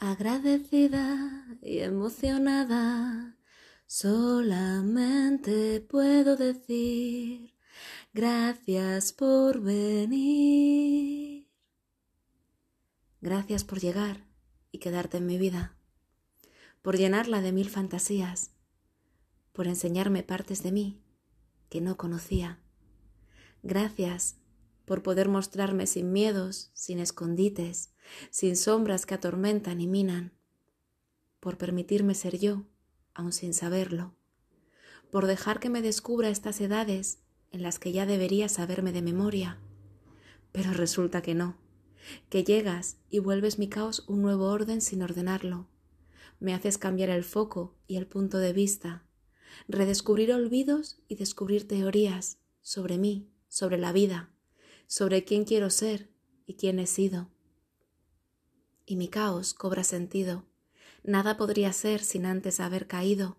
Agradecida 0.00 1.58
y 1.60 1.80
emocionada, 1.80 3.36
solamente 3.88 5.80
puedo 5.80 6.36
decir 6.36 7.52
gracias 8.14 9.12
por 9.12 9.60
venir. 9.60 11.48
Gracias 13.20 13.64
por 13.64 13.80
llegar 13.80 14.24
y 14.70 14.78
quedarte 14.78 15.16
en 15.16 15.26
mi 15.26 15.36
vida, 15.36 15.76
por 16.80 16.96
llenarla 16.96 17.40
de 17.40 17.50
mil 17.50 17.68
fantasías, 17.68 18.52
por 19.52 19.66
enseñarme 19.66 20.22
partes 20.22 20.62
de 20.62 20.70
mí 20.70 21.02
que 21.70 21.80
no 21.80 21.96
conocía. 21.96 22.60
Gracias 23.64 24.36
por 24.88 25.02
poder 25.02 25.28
mostrarme 25.28 25.86
sin 25.86 26.12
miedos, 26.12 26.70
sin 26.72 26.98
escondites, 26.98 27.92
sin 28.30 28.56
sombras 28.56 29.04
que 29.04 29.12
atormentan 29.12 29.82
y 29.82 29.86
minan, 29.86 30.32
por 31.40 31.58
permitirme 31.58 32.14
ser 32.14 32.38
yo, 32.38 32.64
aun 33.12 33.34
sin 33.34 33.52
saberlo, 33.52 34.14
por 35.10 35.26
dejar 35.26 35.60
que 35.60 35.68
me 35.68 35.82
descubra 35.82 36.30
estas 36.30 36.58
edades 36.62 37.18
en 37.52 37.62
las 37.62 37.78
que 37.78 37.92
ya 37.92 38.06
debería 38.06 38.48
saberme 38.48 38.92
de 38.92 39.02
memoria, 39.02 39.60
pero 40.52 40.72
resulta 40.72 41.20
que 41.20 41.34
no, 41.34 41.58
que 42.30 42.42
llegas 42.42 42.96
y 43.10 43.18
vuelves 43.18 43.58
mi 43.58 43.68
caos 43.68 44.06
un 44.08 44.22
nuevo 44.22 44.46
orden 44.46 44.80
sin 44.80 45.02
ordenarlo, 45.02 45.68
me 46.40 46.54
haces 46.54 46.78
cambiar 46.78 47.10
el 47.10 47.24
foco 47.24 47.76
y 47.86 47.96
el 47.96 48.06
punto 48.06 48.38
de 48.38 48.54
vista, 48.54 49.04
redescubrir 49.68 50.32
olvidos 50.32 50.98
y 51.08 51.16
descubrir 51.16 51.68
teorías 51.68 52.38
sobre 52.62 52.96
mí, 52.96 53.28
sobre 53.48 53.76
la 53.76 53.92
vida, 53.92 54.30
sobre 54.88 55.22
quién 55.22 55.44
quiero 55.44 55.70
ser 55.70 56.08
y 56.46 56.54
quién 56.54 56.78
he 56.80 56.86
sido. 56.86 57.30
Y 58.86 58.96
mi 58.96 59.08
caos 59.08 59.52
cobra 59.52 59.84
sentido. 59.84 60.46
Nada 61.04 61.36
podría 61.36 61.72
ser 61.72 62.02
sin 62.02 62.24
antes 62.24 62.58
haber 62.58 62.88
caído, 62.88 63.36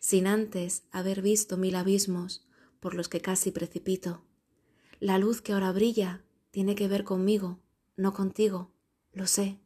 sin 0.00 0.26
antes 0.26 0.84
haber 0.90 1.22
visto 1.22 1.58
mil 1.58 1.76
abismos 1.76 2.48
por 2.80 2.94
los 2.94 3.08
que 3.08 3.20
casi 3.20 3.50
precipito. 3.50 4.24
La 4.98 5.18
luz 5.18 5.42
que 5.42 5.52
ahora 5.52 5.72
brilla 5.72 6.24
tiene 6.50 6.74
que 6.74 6.88
ver 6.88 7.04
conmigo, 7.04 7.60
no 7.96 8.14
contigo, 8.14 8.72
lo 9.12 9.26
sé. 9.26 9.60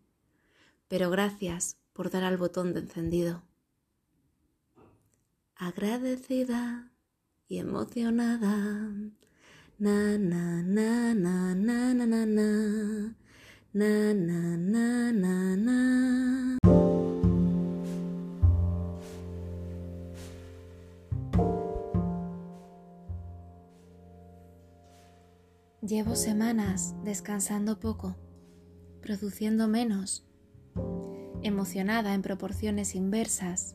Pero 0.89 1.09
gracias 1.09 1.79
por 1.93 2.11
dar 2.11 2.25
al 2.25 2.37
botón 2.37 2.75
de 2.75 2.81
encendido. 2.81 3.45
Agradecida 5.55 6.93
y 7.47 7.59
emocionada 7.59 8.91
Na 9.79 10.19
na 10.19 10.63
na 10.63 11.15
na 11.15 11.55
na 11.55 11.95
na 11.95 12.05
na 12.07 12.25
na 12.25 12.53
na 13.75 14.13
na 14.13 14.57
na 14.57 15.13
na 15.13 15.57
na 15.57 16.59
Llevo 25.85 26.15
semanas 26.15 26.95
descansando 27.05 27.81
poco, 27.81 28.17
produciendo 29.01 29.67
menos, 29.69 30.25
emocionada 31.43 32.15
en 32.15 32.23
proporciones 32.23 32.95
inversas 32.95 33.75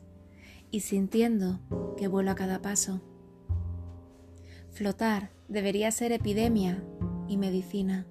y 0.70 0.80
sintiendo 0.80 1.60
que 1.96 2.08
vuelo 2.08 2.30
a 2.30 2.34
cada 2.34 2.62
paso. 2.62 3.02
Flotar 4.78 5.30
debería 5.48 5.90
ser 5.90 6.12
epidemia 6.12 6.80
y 7.26 7.36
medicina. 7.36 8.06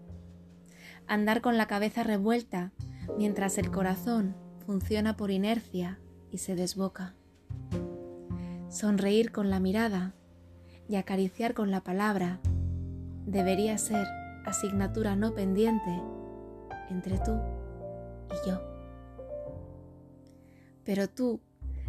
Andar 1.08 1.40
con 1.40 1.58
la 1.58 1.66
cabeza 1.66 2.04
revuelta 2.04 2.74
mientras 3.18 3.58
el 3.58 3.72
corazón 3.72 4.36
funciona 4.66 5.16
por 5.16 5.32
inercia 5.32 5.98
y 6.30 6.40
se 6.40 6.56
desboca. 6.56 7.16
Sonreír 8.68 9.32
con 9.32 9.50
la 9.50 9.62
mirada 9.62 10.14
y 10.90 10.98
acariciar 10.98 11.54
con 11.54 11.72
la 11.72 11.86
palabra 11.86 12.42
debería 13.26 13.78
ser 13.78 14.06
asignatura 14.46 15.16
no 15.16 15.34
pendiente 15.34 16.02
entre 16.90 17.18
tú 17.20 17.40
y 18.30 18.50
yo. 18.50 18.62
Pero 20.84 21.08
tú 21.08 21.40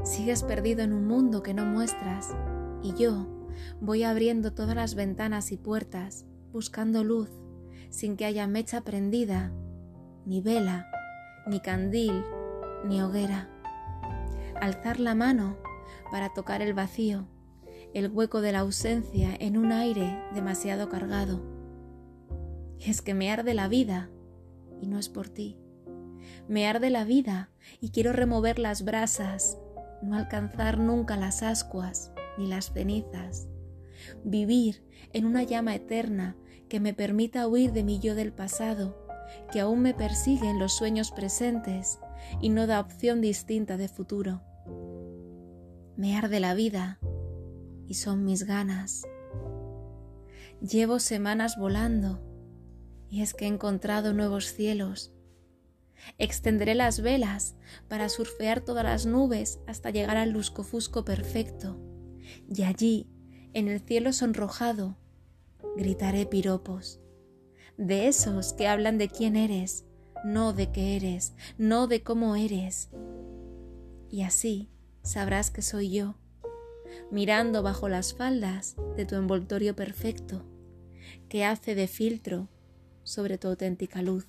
sigues 0.05 0.45
perdido 0.45 0.83
en 0.83 0.93
un 0.93 1.09
mundo 1.09 1.43
que 1.43 1.53
no 1.53 1.67
muestras 1.67 2.29
y 2.85 2.95
yo 2.95 3.38
Voy 3.81 4.03
abriendo 4.03 4.53
todas 4.53 4.75
las 4.75 4.95
ventanas 4.95 5.53
y 5.53 5.57
puertas, 5.57 6.27
buscando 6.53 7.05
luz, 7.05 7.31
sin 7.91 8.17
que 8.17 8.25
haya 8.25 8.47
mecha 8.47 8.83
prendida, 8.83 9.53
ni 10.27 10.41
vela, 10.41 10.91
ni 11.47 11.61
candil, 11.61 12.25
ni 12.85 13.01
hoguera. 13.01 13.49
Alzar 14.61 15.01
la 15.01 15.15
mano 15.15 15.57
para 16.11 16.33
tocar 16.35 16.63
el 16.63 16.75
vacío, 16.75 17.29
el 17.95 18.11
hueco 18.11 18.41
de 18.41 18.53
la 18.53 18.61
ausencia 18.61 19.35
en 19.39 19.57
un 19.57 19.73
aire 19.73 20.23
demasiado 20.35 20.89
cargado. 20.89 21.41
Es 22.81 23.03
que 23.03 23.15
me 23.15 23.31
arde 23.31 23.55
la 23.55 23.69
vida 23.69 24.11
y 24.81 24.87
no 24.87 24.99
es 24.99 25.09
por 25.09 25.29
ti. 25.29 25.57
Me 26.49 26.67
arde 26.67 26.91
la 26.91 27.05
vida 27.05 27.51
y 27.81 27.91
quiero 27.91 28.13
remover 28.13 28.59
las 28.59 28.85
brasas, 28.85 29.59
no 30.03 30.17
alcanzar 30.17 30.79
nunca 30.79 31.17
las 31.17 31.43
ascuas 31.43 32.13
ni 32.39 32.47
las 32.47 32.73
cenizas. 32.73 33.49
Vivir 34.25 34.83
en 35.13 35.27
una 35.27 35.43
llama 35.43 35.75
eterna 35.75 36.37
que 36.69 36.81
me 36.81 36.95
permita 36.95 37.49
huir 37.49 37.73
de 37.73 37.83
mi 37.83 37.99
yo 37.99 38.15
del 38.15 38.33
pasado, 38.33 38.97
que 39.51 39.61
aún 39.61 39.81
me 39.81 39.95
persigue 39.95 40.49
en 40.49 40.59
los 40.59 40.73
sueños 40.73 41.11
presentes 41.11 41.99
y 42.41 42.51
no 42.51 42.67
da 42.67 42.81
opción 42.81 43.21
distinta 43.21 43.77
de 43.77 43.89
futuro. 43.89 44.43
Me 45.97 46.17
arde 46.17 46.41
la 46.41 46.55
vida 46.55 46.99
y 47.87 47.95
son 47.95 48.25
mis 48.25 48.45
ganas. 48.45 49.07
Llevo 50.61 50.99
semanas 50.99 51.57
volando 51.59 52.21
y 53.09 53.23
es 53.23 53.35
que 53.35 53.47
he 53.47 53.49
encontrado 53.49 54.13
nuevos 54.13 54.53
cielos. 54.53 55.13
Extenderé 56.19 56.75
las 56.75 57.01
velas 57.01 57.57
para 57.89 58.09
surfear 58.09 58.61
todas 58.61 58.85
las 58.85 59.07
nubes 59.07 59.59
hasta 59.67 59.91
llegar 59.91 60.17
al 60.17 60.31
luscofusco 60.31 61.05
perfecto 61.05 61.88
y 62.55 62.63
allí, 62.63 63.07
en 63.55 63.69
el 63.69 63.81
cielo 63.81 64.13
sonrojado, 64.13 64.97
gritaré 65.77 66.27
piropos, 66.27 67.01
de 67.77 68.09
esos 68.09 68.53
que 68.53 68.67
hablan 68.67 68.99
de 68.99 69.09
quién 69.09 69.37
eres, 69.37 69.85
no 70.25 70.53
de 70.53 70.71
qué 70.73 70.97
eres, 70.97 71.35
no 71.59 71.87
de 71.87 72.03
cómo 72.03 72.37
eres. 72.37 72.91
Y 74.11 74.23
así 74.23 74.69
sabrás 75.03 75.51
que 75.51 75.63
soy 75.63 75.91
yo, 75.91 76.17
mirando 77.11 77.63
bajo 77.63 77.89
las 77.89 78.15
faldas 78.15 78.77
de 78.97 79.07
tu 79.07 79.15
envoltorio 79.15 79.77
perfecto, 79.77 80.45
que 81.29 81.45
hace 81.45 81.75
de 81.75 81.89
filtro 81.89 82.49
sobre 83.05 83.39
tu 83.39 83.49
auténtica 83.49 84.03
luz. 84.03 84.27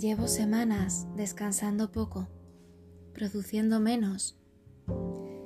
Llevo 0.00 0.28
semanas 0.28 1.06
descansando 1.14 1.92
poco, 1.92 2.26
produciendo 3.12 3.80
menos, 3.80 4.38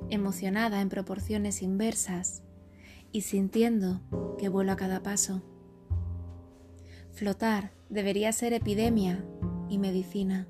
emocionada 0.09 0.79
en 0.79 0.87
proporciones 0.87 1.61
inversas 1.61 2.41
y 3.11 3.23
sintiendo 3.23 3.99
que 4.37 4.47
vuelo 4.47 4.71
a 4.71 4.77
cada 4.77 5.03
paso. 5.03 5.43
Flotar 7.11 7.73
debería 7.89 8.31
ser 8.31 8.53
epidemia 8.53 9.25
y 9.67 9.77
medicina. 9.77 10.47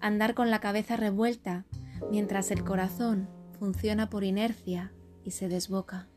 Andar 0.00 0.32
con 0.32 0.50
la 0.50 0.60
cabeza 0.60 0.96
revuelta 0.96 1.66
mientras 2.10 2.50
el 2.50 2.64
corazón 2.64 3.28
funciona 3.58 4.08
por 4.08 4.24
inercia 4.24 4.90
y 5.22 5.32
se 5.32 5.50
desboca. 5.50 6.08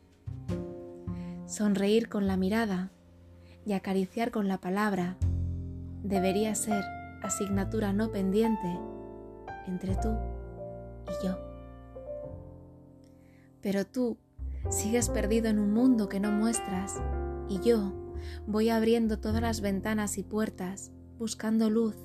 Sonreír 1.46 2.08
con 2.08 2.26
la 2.26 2.38
mirada 2.38 2.90
y 3.66 3.74
acariciar 3.74 4.30
con 4.30 4.48
la 4.48 4.62
palabra 4.62 5.18
debería 6.02 6.54
ser 6.54 6.84
asignatura 7.22 7.92
no 7.92 8.10
pendiente 8.10 8.78
entre 9.66 9.94
tú 9.96 10.16
y 11.08 11.26
yo. 11.26 11.38
Pero 13.60 13.86
tú 13.86 14.18
sigues 14.70 15.08
perdido 15.08 15.48
en 15.48 15.58
un 15.58 15.72
mundo 15.72 16.08
que 16.08 16.20
no 16.20 16.30
muestras 16.30 17.00
y 17.48 17.60
yo 17.60 17.92
voy 18.46 18.70
abriendo 18.70 19.18
todas 19.18 19.42
las 19.42 19.60
ventanas 19.60 20.18
y 20.18 20.22
puertas 20.22 20.92
buscando 21.18 21.68
luz 21.70 21.96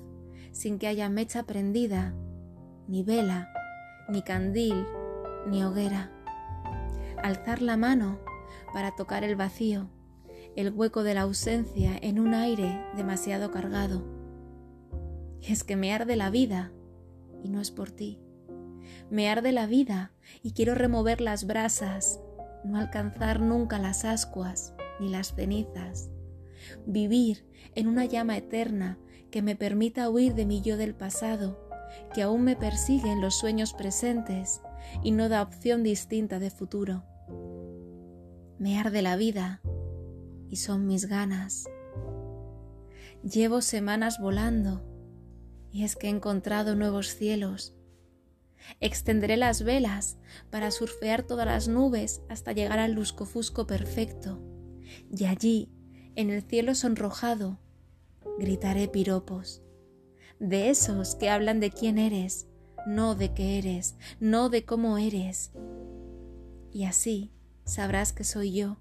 sin 0.52 0.78
que 0.78 0.86
haya 0.86 1.10
mecha 1.10 1.42
prendida, 1.42 2.14
ni 2.88 3.02
vela, 3.02 3.52
ni 4.08 4.22
candil, 4.22 4.86
ni 5.46 5.62
hoguera. 5.62 6.10
Alzar 7.22 7.60
la 7.60 7.76
mano 7.76 8.18
para 8.72 8.94
tocar 8.96 9.22
el 9.22 9.36
vacío 9.36 9.90
el 10.56 10.72
hueco 10.72 11.02
de 11.02 11.14
la 11.14 11.22
ausencia 11.22 11.96
en 12.00 12.18
un 12.18 12.34
aire 12.34 12.82
demasiado 12.96 13.50
cargado. 13.50 14.02
Es 15.42 15.64
que 15.64 15.76
me 15.76 15.92
arde 15.92 16.16
la 16.16 16.30
vida 16.30 16.72
y 17.42 17.50
no 17.50 17.60
es 17.60 17.70
por 17.70 17.90
ti. 17.90 18.18
Me 19.10 19.28
arde 19.28 19.52
la 19.52 19.66
vida 19.66 20.12
y 20.42 20.52
quiero 20.52 20.74
remover 20.74 21.20
las 21.20 21.46
brasas, 21.46 22.20
no 22.64 22.78
alcanzar 22.78 23.40
nunca 23.40 23.78
las 23.78 24.04
ascuas 24.04 24.74
ni 24.98 25.10
las 25.10 25.34
cenizas. 25.34 26.10
Vivir 26.86 27.46
en 27.74 27.86
una 27.86 28.06
llama 28.06 28.36
eterna 28.38 28.98
que 29.30 29.42
me 29.42 29.56
permita 29.56 30.08
huir 30.08 30.34
de 30.34 30.46
mi 30.46 30.62
yo 30.62 30.78
del 30.78 30.94
pasado, 30.94 31.68
que 32.14 32.22
aún 32.22 32.42
me 32.42 32.56
persigue 32.56 33.12
en 33.12 33.20
los 33.20 33.38
sueños 33.38 33.74
presentes 33.74 34.62
y 35.02 35.10
no 35.10 35.28
da 35.28 35.42
opción 35.42 35.82
distinta 35.82 36.38
de 36.38 36.50
futuro. 36.50 37.04
Me 38.58 38.78
arde 38.78 39.02
la 39.02 39.16
vida 39.16 39.60
y 40.48 40.56
son 40.56 40.86
mis 40.86 41.06
ganas. 41.06 41.64
Llevo 43.22 43.60
semanas 43.60 44.18
volando 44.20 44.84
y 45.72 45.84
es 45.84 45.96
que 45.96 46.06
he 46.06 46.10
encontrado 46.10 46.74
nuevos 46.74 47.08
cielos. 47.08 47.74
Extenderé 48.80 49.36
las 49.36 49.62
velas 49.62 50.18
para 50.50 50.70
surfear 50.70 51.22
todas 51.22 51.46
las 51.46 51.68
nubes 51.68 52.22
hasta 52.28 52.52
llegar 52.52 52.78
al 52.78 52.92
luscofusco 52.92 53.66
perfecto. 53.66 54.40
Y 55.10 55.24
allí, 55.26 55.70
en 56.14 56.30
el 56.30 56.42
cielo 56.42 56.74
sonrojado, 56.74 57.58
gritaré 58.38 58.88
piropos. 58.88 59.62
De 60.38 60.70
esos 60.70 61.14
que 61.14 61.30
hablan 61.30 61.60
de 61.60 61.70
quién 61.70 61.98
eres, 61.98 62.48
no 62.86 63.14
de 63.14 63.34
qué 63.34 63.58
eres, 63.58 63.96
no 64.20 64.48
de 64.48 64.64
cómo 64.64 64.98
eres. 64.98 65.52
Y 66.72 66.84
así 66.84 67.32
sabrás 67.64 68.12
que 68.12 68.24
soy 68.24 68.52
yo, 68.52 68.78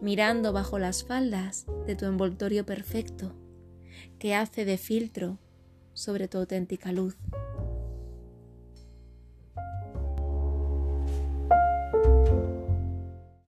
mirando 0.00 0.52
bajo 0.52 0.78
las 0.78 1.04
faldas 1.04 1.66
de 1.86 1.96
tu 1.96 2.06
envoltorio 2.06 2.64
perfecto, 2.66 3.34
que 4.18 4.34
hace 4.34 4.64
de 4.64 4.78
filtro 4.78 5.38
sobre 5.92 6.28
tu 6.28 6.38
auténtica 6.38 6.92
luz. 6.92 7.16